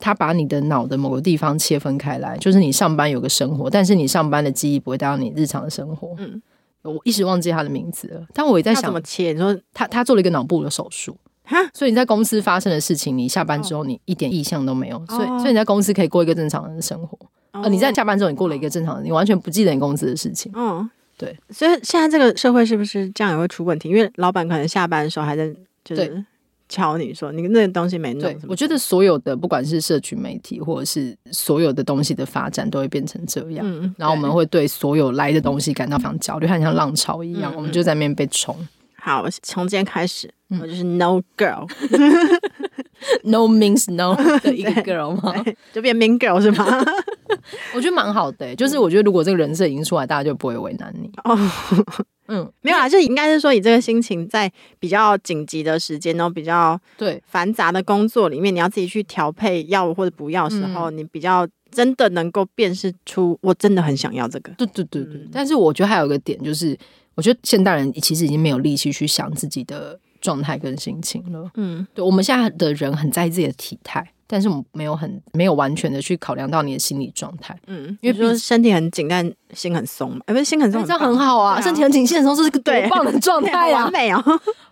[0.00, 6.14] 他把你的脑的某个地方切分开来，就是你上班有个生活，但是你上班的记忆不会带到你日常的生活。
[6.18, 6.42] 嗯，
[6.82, 9.32] 我一时忘记他的名字了，但我也在想怎么切。
[9.32, 11.16] 你说他他做了一个脑部的手术。
[11.48, 17.18] 哈，所以你在公司发生的事情，你下班之后你一点印象都没有，所以所以你在公司可以过一个正常人的生活，
[17.52, 20.52] 呃，你在下班之后你过了一个正常的，你完全不记得你公司的事情。
[20.54, 21.34] 嗯，对。
[21.48, 23.88] 所以现在这个社会是不是这样也会出问题？
[23.88, 25.50] 因为老板可能下班的时候还在
[25.82, 26.22] 就是
[26.68, 28.20] 敲你说你那个东西没弄。
[28.20, 38.54] 对，我觉得所有的不管是社群媒体或者是所有的东西的发展都会变成这样，嗯，然后我们会对所有来的东西感到非常焦虑，很像浪潮一样，我们就在那边被冲。
[39.08, 45.32] 好，从今天开始，我就是 no girl，no means no 的一个 girl 吗？
[45.72, 46.66] 就变 mean girl 是吗？
[47.74, 51.10] 我觉得蛮好的、欸，就是我觉得如果这个人设已经出来，大家就不会为难你。
[51.24, 51.34] 哦，
[52.28, 64.52] 嗯，没有啊，就应该是说，以这个心情，在比较紧急的时间，然后比较对繁杂的工作里面，你要自己去调配要或者不要的时候，嗯、你比较真的能够辨识出，我真的很想要这个。
[64.58, 66.76] 对对对对，嗯、但是我觉得还有一个点就是。
[67.14, 71.50] 我觉得现代人其实已经没有力气去想自己的状态跟心情了。
[71.56, 77.58] 嗯，对，我们现在的人很在意自己的体态，但是我们没有很没有完全的去考量到你的心理状态。
[77.66, 80.20] 嗯，因为比如说身体很紧，但心很松嘛。
[80.26, 81.60] 哎，不是心很松，这样很好啊。
[81.60, 84.22] 身体很紧，心很松，这是个多棒的状态啊，完美哦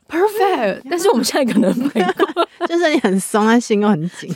[0.09, 0.83] ，perfect。
[0.89, 2.07] 但是我们现在可能没有，
[2.69, 4.33] 就是你很松，但心又很紧。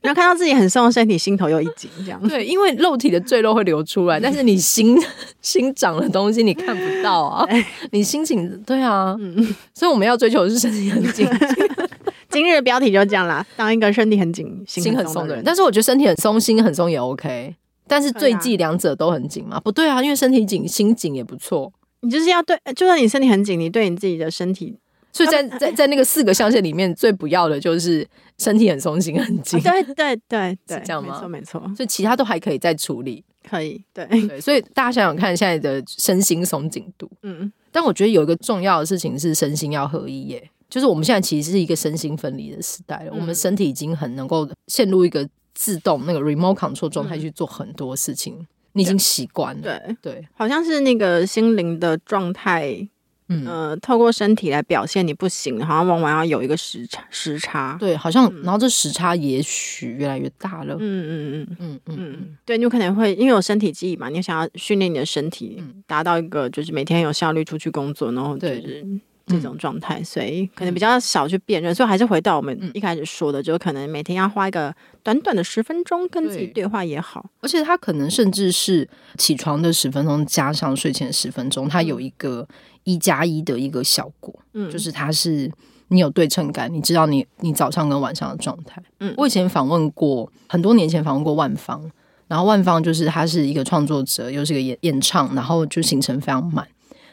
[0.00, 2.20] 然后看到自己很松的身体，心头又一紧，这样。
[2.28, 4.96] 对，因为肉体的赘肉会流出来，但是你心
[5.42, 7.46] 心长的东西你看不到啊。
[7.90, 11.28] 你心情对啊，嗯，所以我们要追求的是身体很紧。
[12.30, 15.44] 今日的标题就这样啦，当一个身体很紧、心很松的人。
[15.44, 17.54] 但是我觉得身体很松、心很松也 OK，
[17.86, 19.60] 但是最忌两者都很紧嘛？
[19.60, 21.70] 不对啊，因为身体紧、心紧也不错。
[22.00, 24.78] 你就是要对，就算你身体很紧，你对你自己的身体。
[25.12, 28.06] 所以在在在那个四个象限里面，最不要的就是
[28.38, 29.60] 身体很松，心很紧。
[29.60, 31.14] 对对 对对，是这样吗？
[31.14, 31.74] 没错没错。
[31.76, 33.84] 所以其他都还可以再处理，可以。
[33.92, 37.10] 对对，所以大家想想看，现在的身心松紧度。
[37.22, 37.52] 嗯。
[37.70, 43.12] 但我觉得有一个重要的事情是身心要合一耶，就是我们现在其实是一个身心分离的时代了。
[43.14, 49.62] 我们身体已经很能够陷入一个自动那个 remote control 状态去做很多事情，你已经习惯了。
[49.62, 52.88] 对对，好像是那个心灵的状态。
[53.28, 57.76] 嗯、呃，透过身体来表现你不行，好像往往要有一个时差时差。
[57.80, 60.76] 对，好像、嗯、然后这时差也许越来越大了。
[60.78, 68.86] 嗯嗯嗯嗯嗯嗯，对，你有可能会因为有身体记忆嘛，你想要训练你的身体，达到一个就是每天有效率出去工作，然后就是。
[69.26, 77.24] 对这种状态，嗯、所以可能比较少去辨认，嗯、所以还是回到我们一开始说的，嗯、就可能每天要花一个短短的十分钟跟自己对话也好。
[77.40, 82.46] 而且他可能甚至是起床的十分钟加上睡前十分钟，它有一个
[82.84, 84.34] 一加一的一个效果。
[84.54, 85.50] 嗯，就是它是
[85.88, 88.82] 你有对称感，你知道你你早上跟晚上的状态。
[89.00, 91.90] 嗯，我以前访问过很多年前访问过万芳，
[92.28, 96.66] 然后万芳就是他是一个创作者，又是个演演唱，然后就行程非常满。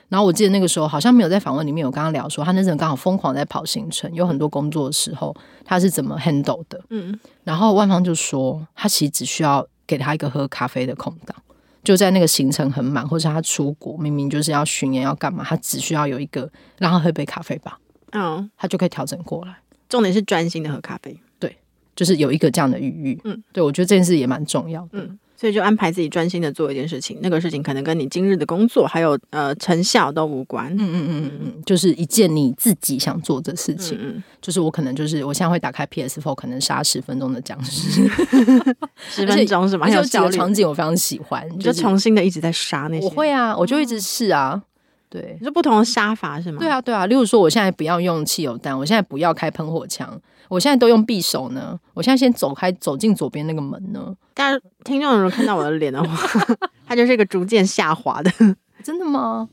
[0.09, 6.83] 然后我记得那个时候好像没有在访问里面有跟他聊说他那阵刚好疯狂在跑行程，有很多工作的时候他是怎么 handle 的？
[6.89, 11.35] 嗯，然后万芳就说他其实只需要给他一个喝咖啡的空档，
[11.83, 17.79] 就在那个行程很满，或者他出国明明就是要巡演要干嘛，他只需要有一个让他喝杯咖啡吧，
[18.13, 19.57] 嗯，他就可以调整过来。
[19.87, 21.55] 重点是专心的喝咖啡，对，
[21.95, 24.99] 就是有一个这样的余裕，嗯，对我觉得这件事也蛮重要的。
[24.99, 30.67] 嗯所以就安排自己专心的做一件事情，那个事情可能跟你今日的工作还有呃成效都无关。
[30.73, 33.97] 嗯嗯嗯嗯嗯，就是一件你自己想做的事情。
[34.01, 38.09] 嗯，嗯，就是我可能就是我现在会打开 P S Four，可能杀十分钟的僵尸，
[39.09, 39.89] 十分钟是吗？
[39.89, 43.05] 有几个场景我非常喜欢，就重新的一直在杀那些。
[43.05, 44.61] 我会啊，我就一直试啊。
[45.09, 46.59] 对，是不同的杀法是吗？
[46.59, 50.21] 对啊对啊，例如说我现在不要用汽油弹，我现在不要开喷火枪。
[50.49, 51.79] 我现在都用匕首呢。
[51.93, 54.13] 我现在先走开，走进左边那个门呢。
[54.33, 56.45] 大家听众如果看到我的脸的话，
[56.85, 58.29] 它就是一个逐渐下滑的。
[58.83, 59.47] 真的吗？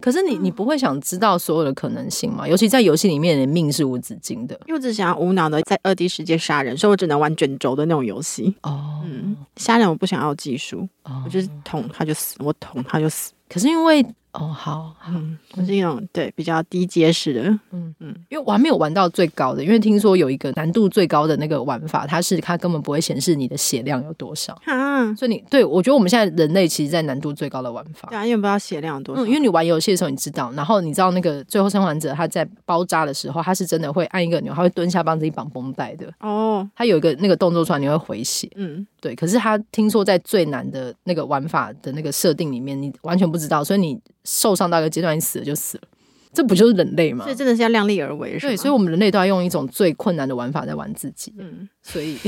[0.00, 2.46] 可是你你不会想知道所有的可能性吗？
[2.46, 4.54] 尤其在游戏里面，的命是无止境的。
[4.66, 8.54] 因为我只想要无脑的在二 D 世界杀人，所以我只能玩卷轴的那种游戏。
[8.62, 13.32] 哦，嗯，杀人我不想要技术，哦、我就是捅他就死，我捅他就死。
[13.48, 14.04] 可是因为。
[14.38, 43.98] 哦，好，嗯，我是一种对比较低阶式的，嗯嗯，因为我还没有玩到最高的，因为听说有一个难度最高的那个玩法，它是它根本不会显示你的血量有多少，啊，所以你对我觉得我们现在人类其实，在难度最高的玩法，对啊，因为不知道血量有多少，嗯，因为你玩游戏的时候你知道，然后你知道那个最后生还者他在包扎的时候，他是真的会按一个钮，他会蹲下帮自己绑绷带的，哦，他有一个那个动作出来你会回血，嗯，对，可是他听说在最难的那个玩法的那个设定里面，你完全不知道，所以你。
[44.26, 45.84] 受伤到一个阶段，你死了就死了，
[46.32, 47.24] 这不就是人类吗？
[47.24, 51.32] 所以真的是要量力而为，对，所以我们人类都要用一种最困难的玩法在玩自己。
[51.38, 52.18] 嗯，所以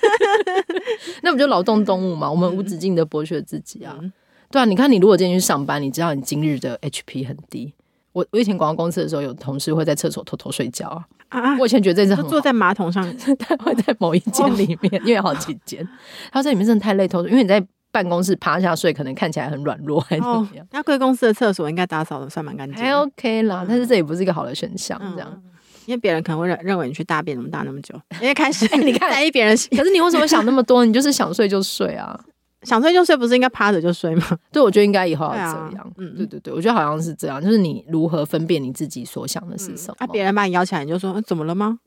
[1.22, 2.30] 那不就劳动动物嘛？
[2.30, 3.96] 我们无止境的剥削自己啊！
[4.00, 4.12] 嗯、
[4.50, 7.72] 对啊，你看，你如果今天去上班，你知道你今日的 HP 很低。
[8.12, 11.04] 我我以前广告公司的时候，有同事会在厕所偷偷睡觉啊。
[11.30, 13.04] 啊，我以前觉得这是很坐在马桶上，
[13.38, 15.84] 他会在某一间里面，哦、因为有好几间。
[16.30, 17.66] 他说在里面真的太累，偷偷，因为你在。
[17.94, 20.66] 办公室趴下睡，可能看起来很软弱，还是怎么样？
[20.72, 23.64] 那贵公司的厕所应该打扫的算蛮干净，还 OK 啦。
[23.68, 25.42] 但是这也不是一个好的选项，这样，
[25.86, 29.56] 因为别人可能会认认为你去大便怎么大那么久， 因为开始 你看在意别人。
[29.70, 30.84] 可是你为什么想那么多？
[30.84, 32.18] 你就是想睡就睡啊，
[32.62, 34.26] 想睡就睡，不是应该趴着就睡吗？
[34.50, 35.32] 对，我觉得应该以后要
[35.70, 35.92] 这样。
[35.98, 39.96] 嗯，对对对，我觉得好像是这样，就是你如何分辨你自己所想的是什么？
[40.00, 41.78] 那别人把你邀起来，你就说怎么了吗？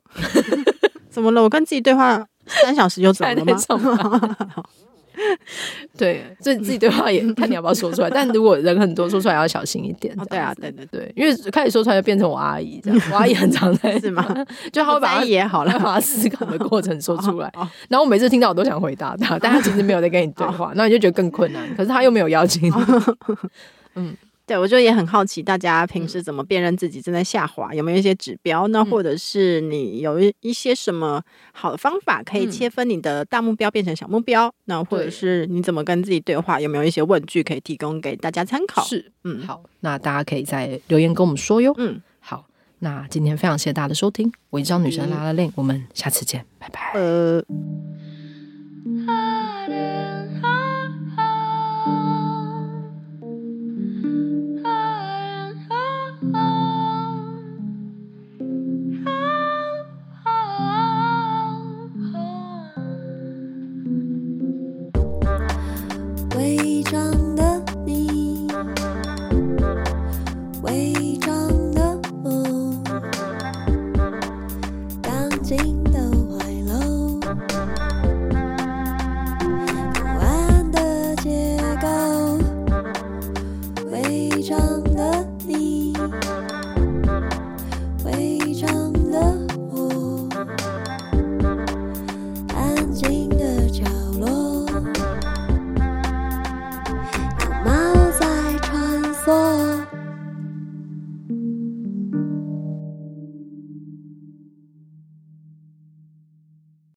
[1.11, 1.43] 怎么了？
[1.43, 3.57] 我跟自己对话三小时就怎么了吗？
[5.97, 8.09] 对，所以自己对话也看你要不要说出来。
[8.09, 10.15] 但如果人很多，说出来要小心一点。
[10.29, 13.01] 对啊，对对对，因为开始说出来就变成我阿姨这样。
[13.11, 14.23] 我阿姨很常在，是吗？
[14.71, 17.51] 就他会把他也好了，把他思考的过程说出来。
[17.89, 21.67] 然后我每次听到我都想回答他，但他其实没有在跟你对话，那你就觉得更困难。
[21.75, 22.73] 可是他又没有邀请你。
[23.95, 24.15] 嗯。
[24.47, 27.73] 对，我就也很好奇，大家平时怎么辨认自己正在下滑？
[27.73, 28.83] 有没有一些指标呢？
[28.85, 31.21] 或者是你有一一些什么
[31.51, 34.49] 好的方法，可以切分你的大目标变成小目标？
[34.63, 36.61] 那或者是你怎么跟自己对话？
[36.61, 38.81] 有没有一些问句可以提供给大家参考？
[38.85, 41.73] 是，嗯，好，那大家可以在留言跟我们说哟。
[41.75, 42.47] 嗯，好，
[42.79, 46.93] 那今天非常谢谢大家的收听，我是女神拉拉链，我们下次见，拜拜。
[46.93, 47.43] 呃。